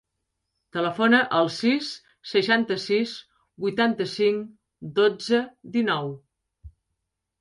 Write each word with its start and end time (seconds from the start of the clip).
Telefona 0.75 1.17
al 1.39 1.49
sis, 1.57 1.89
seixanta-sis, 2.31 3.13
vuitanta-cinc, 3.67 4.49
dotze, 4.99 5.43
dinou. 5.77 6.11